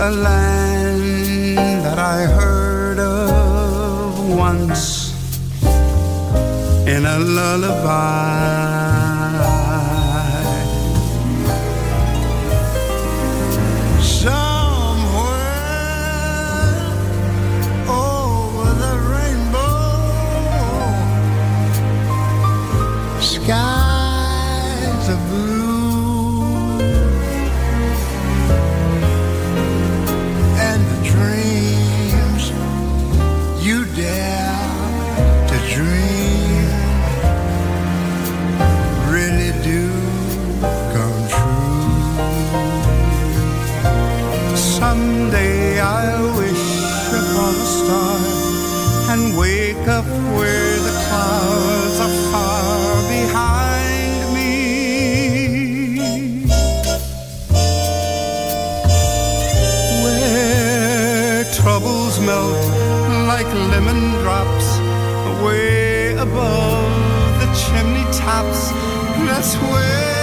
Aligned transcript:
A 0.00 0.10
land 0.12 1.84
that 1.84 1.98
I 1.98 2.22
heard 2.26 3.00
of 3.00 4.28
once 4.36 5.12
in 6.86 7.04
a 7.04 7.18
lullaby. 7.18 9.07
Lemon 63.78 64.10
drops 64.22 64.78
way 65.44 66.12
above 66.14 67.40
the 67.40 67.46
chimney 67.54 68.02
tops. 68.12 68.72
That's 69.26 69.54
where 69.54 70.17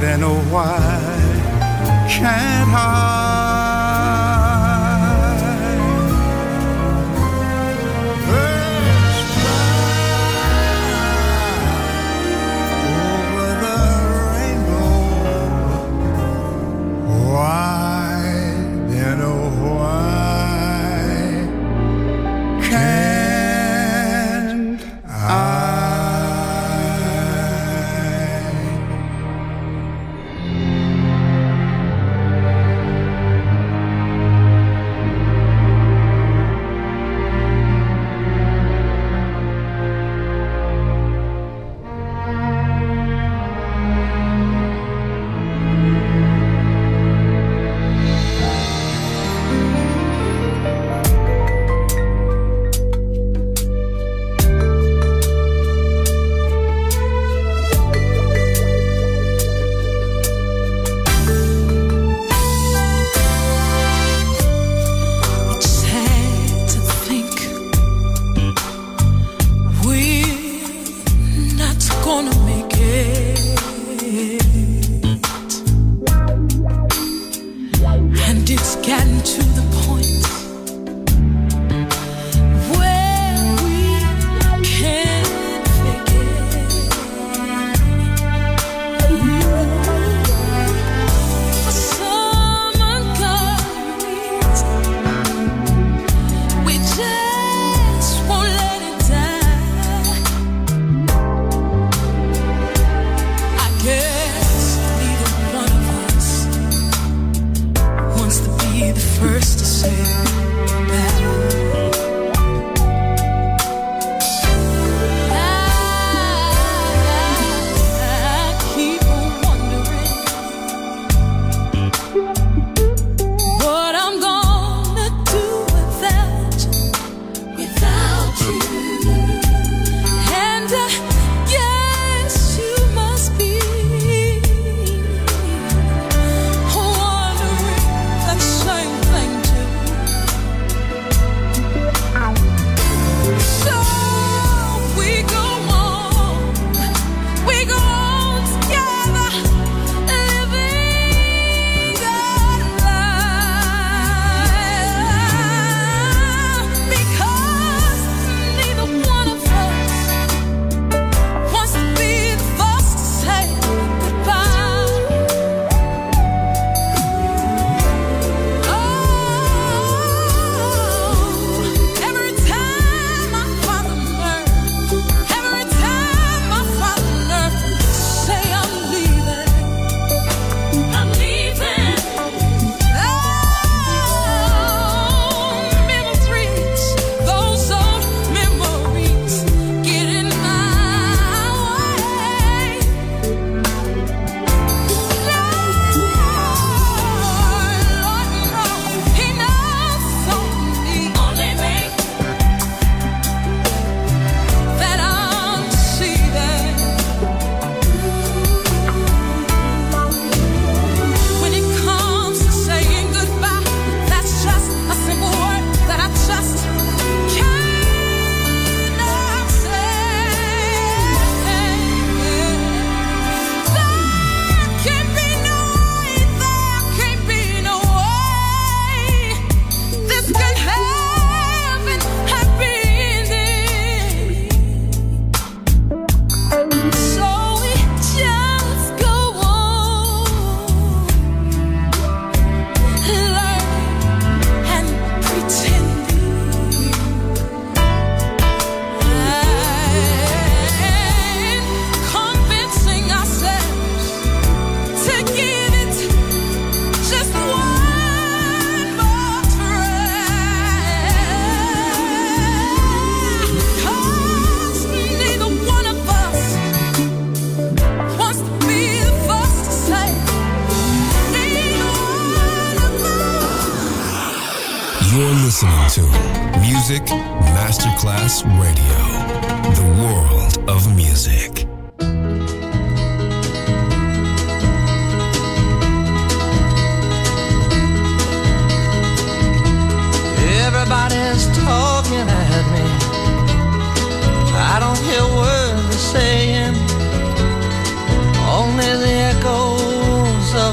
then, 0.00 0.22
oh, 0.22 0.38
why 0.50 0.78
can't 2.08 2.57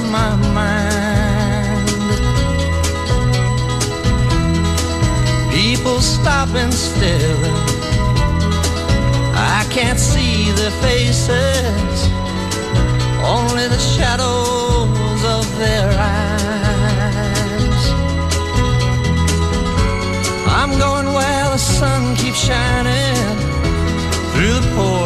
my 0.00 0.36
mind. 0.54 1.88
People 5.52 6.00
stop 6.00 6.48
and 6.54 6.72
stare. 6.72 7.36
I 9.34 9.66
can't 9.70 9.98
see 9.98 10.50
their 10.52 10.70
faces, 10.82 12.08
only 13.24 13.68
the 13.68 13.78
shadows 13.78 15.20
of 15.36 15.44
their 15.58 15.88
eyes. 15.90 17.84
I'm 20.58 20.78
going 20.78 21.12
where 21.12 21.44
the 21.50 21.58
sun 21.58 22.16
keeps 22.16 22.38
shining 22.38 23.16
through 24.32 24.60
the 24.60 24.72
port. 24.76 25.05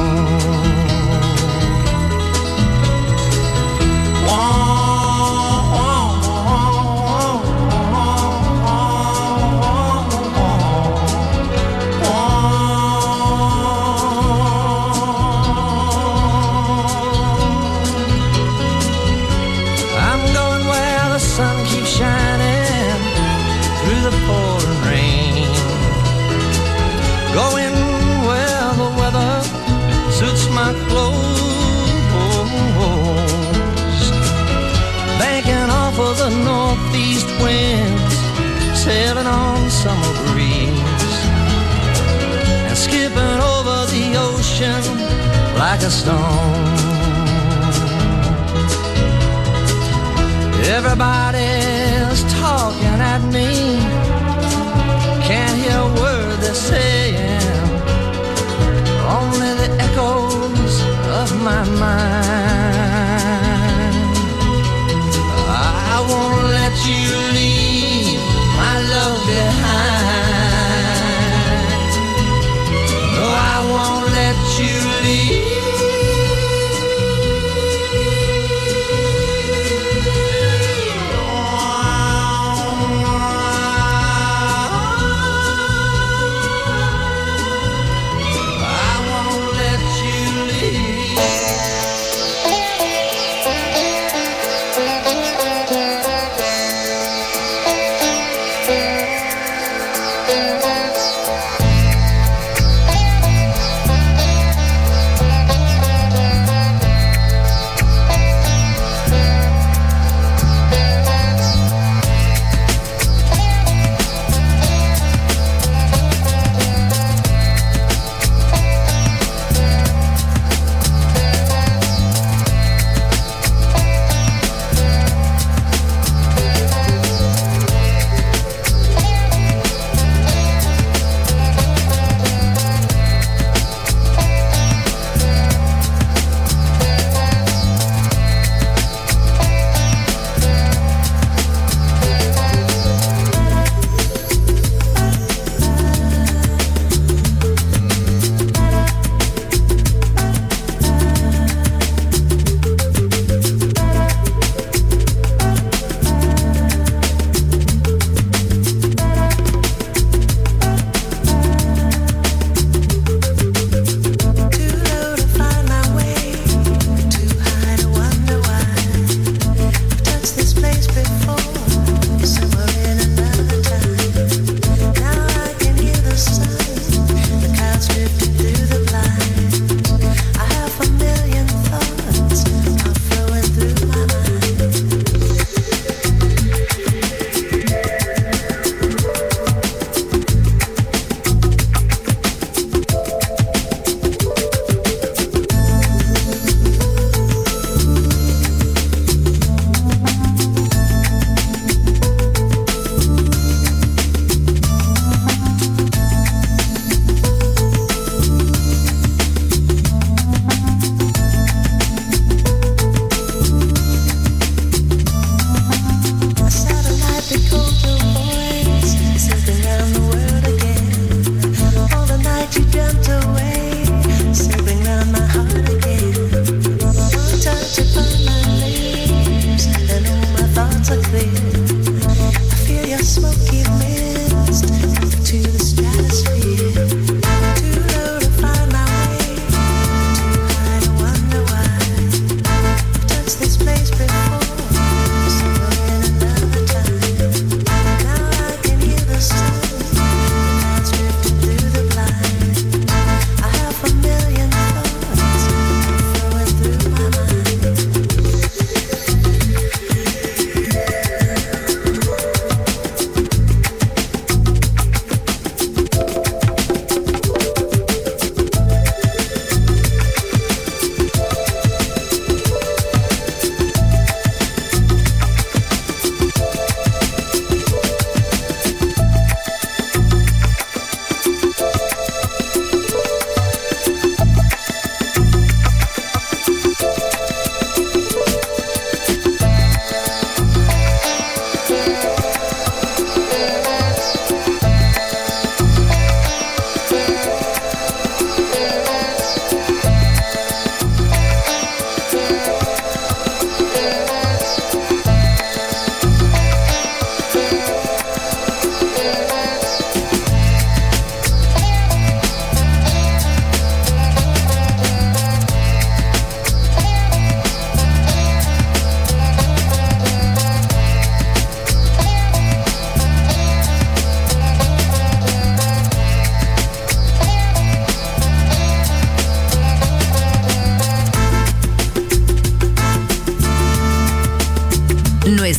you. 66.87 67.30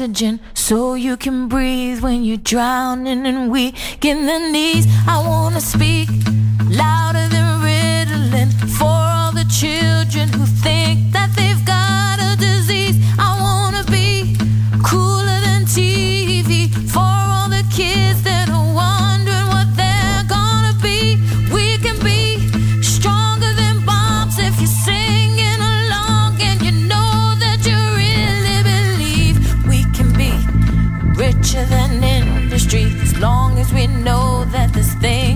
oxygen 0.00 0.40
so 0.54 0.94
you 0.94 1.14
can 1.14 1.46
breathe 1.46 2.00
when 2.00 2.24
you're 2.24 2.38
drowning 2.38 3.26
and 3.26 3.50
weak 3.50 4.02
in 4.02 4.24
the 4.24 4.38
knees. 4.50 4.86
I 5.06 5.22
wanna 5.26 5.60
speak. 5.60 6.29
in 31.72 32.48
the 32.48 32.58
streets 32.58 33.02
As 33.02 33.18
long 33.18 33.58
as 33.58 33.72
we 33.72 33.86
know 33.86 34.44
that 34.52 34.72
this 34.72 34.92
thing 34.94 35.29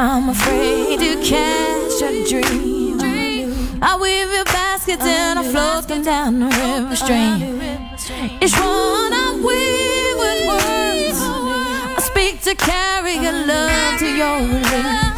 I'm 0.00 0.28
afraid 0.28 1.00
to 1.00 1.16
catch 1.28 2.02
a 2.02 2.24
dream, 2.24 3.00
I 3.82 3.98
weave 4.00 4.32
your 4.32 4.44
baskets 4.44 5.02
and 5.04 5.40
I 5.40 5.42
float 5.42 5.88
them 5.88 6.04
down 6.04 6.38
the 6.38 6.46
river 6.46 6.94
stream. 6.94 7.58
Each 8.40 8.56
one 8.56 9.12
I 9.12 9.34
weave 9.44 10.18
with 10.22 10.46
words. 10.46 11.18
I 11.20 12.00
speak 12.00 12.42
to 12.42 12.54
carry 12.54 13.14
your 13.14 13.44
love 13.44 13.98
to 13.98 14.06
your 14.06 14.38
relief. 14.38 15.17